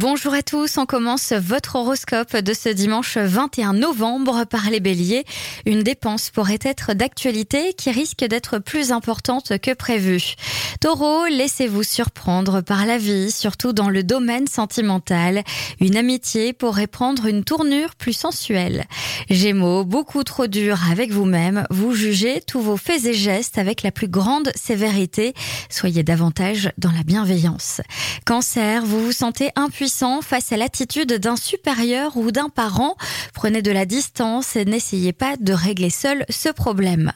Bonjour 0.00 0.32
à 0.32 0.42
tous, 0.42 0.78
on 0.78 0.86
commence 0.86 1.34
votre 1.34 1.76
horoscope 1.76 2.34
de 2.34 2.54
ce 2.54 2.70
dimanche 2.70 3.18
21 3.18 3.74
novembre 3.74 4.46
par 4.46 4.70
les 4.70 4.80
béliers. 4.80 5.26
Une 5.66 5.82
dépense 5.82 6.30
pourrait 6.30 6.58
être 6.62 6.94
d'actualité 6.94 7.74
qui 7.74 7.90
risque 7.90 8.24
d'être 8.24 8.60
plus 8.60 8.92
importante 8.92 9.58
que 9.58 9.74
prévu. 9.74 10.36
Taureau, 10.80 11.26
laissez-vous 11.26 11.82
surprendre 11.82 12.62
par 12.62 12.86
la 12.86 12.96
vie, 12.96 13.30
surtout 13.30 13.74
dans 13.74 13.90
le 13.90 14.02
domaine 14.02 14.46
sentimental. 14.46 15.44
Une 15.78 15.94
amitié 15.94 16.54
pourrait 16.54 16.86
prendre 16.86 17.26
une 17.26 17.44
tournure 17.44 17.94
plus 17.96 18.14
sensuelle. 18.14 18.86
Gémeaux, 19.28 19.84
beaucoup 19.84 20.24
trop 20.24 20.46
dur 20.46 20.78
avec 20.90 21.10
vous-même, 21.12 21.66
vous 21.68 21.92
jugez 21.92 22.40
tous 22.46 22.62
vos 22.62 22.78
faits 22.78 23.04
et 23.04 23.12
gestes 23.12 23.58
avec 23.58 23.82
la 23.82 23.90
plus 23.92 24.08
grande 24.08 24.50
sévérité. 24.54 25.34
Soyez 25.68 26.02
davantage 26.02 26.72
dans 26.78 26.92
la 26.92 27.02
bienveillance. 27.02 27.82
Cancer, 28.24 28.82
vous 28.82 29.04
vous 29.04 29.12
sentez 29.12 29.50
impuissant 29.56 30.22
face 30.22 30.50
à 30.50 30.56
l'attitude 30.56 31.12
d'un 31.12 31.36
supérieur 31.36 32.16
ou 32.16 32.30
d'un 32.32 32.48
parent. 32.48 32.96
Prenez 33.34 33.60
de 33.60 33.70
la 33.70 33.84
distance 33.84 34.56
et 34.56 34.64
n'essayez 34.64 35.12
pas 35.12 35.36
de 35.36 35.52
régler 35.52 35.90
seul 35.90 36.24
ce 36.30 36.48
problème. 36.48 37.12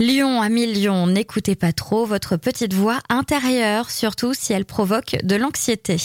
Lion 0.00 0.42
à 0.42 0.48
million, 0.48 1.06
n'écoutez 1.06 1.54
pas 1.54 1.72
trop 1.72 2.06
votre 2.06 2.36
petite 2.36 2.74
voix 2.74 2.98
intérieure, 3.08 3.90
surtout 3.90 4.32
si 4.34 4.52
elle 4.52 4.64
provoque 4.64 5.16
de 5.22 5.36
l'anxiété. 5.36 5.96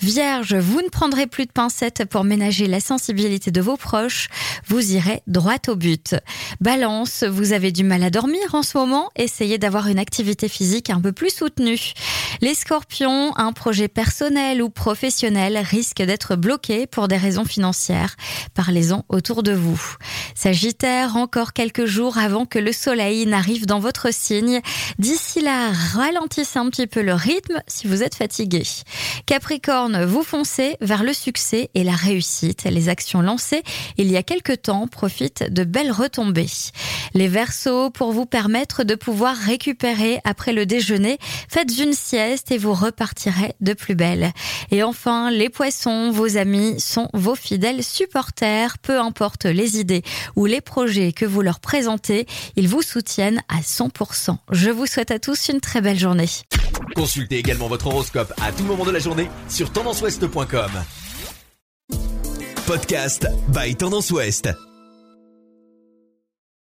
Vierge, 0.00 0.54
vous 0.54 0.80
ne 0.82 0.88
prendrez 0.88 1.26
plus 1.26 1.46
de 1.46 1.52
pincettes 1.52 2.04
pour 2.04 2.24
ménager 2.24 2.66
la 2.66 2.80
sensibilité 2.80 3.50
de 3.50 3.60
vos 3.60 3.76
proches, 3.76 4.28
vous 4.66 4.92
irez 4.92 5.22
droit 5.26 5.56
au 5.68 5.76
but. 5.76 6.14
Balance, 6.60 7.24
vous 7.24 7.52
avez 7.52 7.72
du 7.72 7.84
mal 7.84 8.02
à 8.02 8.10
dormir 8.10 8.54
en 8.54 8.62
ce 8.62 8.76
moment, 8.78 9.10
essayez 9.16 9.58
d'avoir 9.58 9.88
une 9.88 9.98
activité 9.98 10.48
physique 10.48 10.90
un 10.90 11.00
peu 11.00 11.12
plus 11.12 11.34
soutenue. 11.34 11.92
Les 12.40 12.54
scorpions, 12.54 13.36
un 13.36 13.52
projet 13.52 13.88
personnel 13.88 14.62
ou 14.62 14.70
professionnel 14.70 15.58
risque 15.58 16.02
d'être 16.02 16.36
bloqué 16.36 16.86
pour 16.86 17.08
des 17.08 17.16
raisons 17.16 17.44
financières. 17.44 18.16
Parlez-en 18.54 19.04
autour 19.08 19.42
de 19.42 19.52
vous. 19.52 19.80
Sagittaire, 20.34 21.16
encore 21.16 21.52
quelques 21.52 21.86
jours 21.86 22.18
avant 22.18 22.46
que 22.46 22.58
le 22.58 22.72
soleil 22.72 23.26
n'arrive 23.26 23.66
dans 23.66 23.80
votre 23.80 24.12
signe. 24.12 24.60
D'ici 24.98 25.40
là, 25.40 25.70
ralentissez 25.94 26.58
un 26.58 26.68
petit 26.70 26.86
peu 26.86 27.02
le 27.02 27.14
rythme 27.14 27.60
si 27.66 27.86
vous 27.86 28.02
êtes 28.02 28.14
fatigué. 28.14 28.62
Capricorne, 29.26 30.04
vous 30.04 30.22
foncez 30.22 30.76
vers 30.80 31.04
le 31.04 31.12
succès 31.12 31.70
et 31.74 31.84
la 31.84 31.94
réussite. 31.94 32.64
Les 32.64 32.88
actions 32.88 33.22
lancées 33.22 33.62
il 33.96 34.10
y 34.10 34.16
a 34.16 34.22
quelque 34.22 34.52
temps 34.52 34.86
profitent 34.86 35.44
de 35.50 35.64
belles 35.64 35.92
retombées. 35.92 36.46
Les 37.16 37.28
Verseaux, 37.28 37.88
pour 37.88 38.12
vous 38.12 38.26
permettre 38.26 38.84
de 38.84 38.94
pouvoir 38.94 39.34
récupérer 39.34 40.20
après 40.24 40.52
le 40.52 40.66
déjeuner, 40.66 41.16
faites 41.48 41.78
une 41.78 41.94
sieste 41.94 42.52
et 42.52 42.58
vous 42.58 42.74
repartirez 42.74 43.54
de 43.62 43.72
plus 43.72 43.94
belle. 43.94 44.32
Et 44.70 44.82
enfin, 44.82 45.30
les 45.30 45.48
Poissons, 45.48 46.10
vos 46.10 46.36
amis 46.36 46.78
sont 46.78 47.08
vos 47.14 47.34
fidèles 47.34 47.82
supporters, 47.82 48.76
peu 48.76 49.00
importe 49.00 49.46
les 49.46 49.80
idées 49.80 50.02
ou 50.36 50.44
les 50.44 50.60
projets 50.60 51.14
que 51.14 51.24
vous 51.24 51.40
leur 51.40 51.60
présentez, 51.60 52.26
ils 52.54 52.68
vous 52.68 52.82
soutiennent 52.82 53.42
à 53.48 53.62
100%. 53.62 54.36
Je 54.52 54.68
vous 54.68 54.84
souhaite 54.84 55.10
à 55.10 55.18
tous 55.18 55.48
une 55.48 55.62
très 55.62 55.80
belle 55.80 55.98
journée. 55.98 56.28
Consultez 56.94 57.38
également 57.38 57.68
votre 57.68 57.86
horoscope 57.86 58.34
à 58.42 58.52
tout 58.52 58.64
moment 58.64 58.84
de 58.84 58.90
la 58.90 58.98
journée 58.98 59.30
sur 59.48 59.72
tendanceouest.com. 59.72 60.70
Podcast 62.66 63.26
by 63.48 63.74
Tendance 63.74 64.10
Ouest. 64.10 64.50